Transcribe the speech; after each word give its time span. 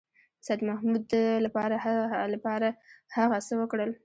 سیدمحمود 0.47 1.07
لپاره 1.45 1.75
هغه 3.15 3.37
څه 3.47 3.53
وکړل. 3.61 3.91